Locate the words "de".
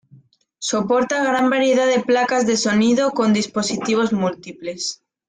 1.85-1.99, 2.47-2.57